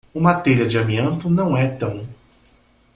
[0.15, 2.07] Uma telha de amianto não é tão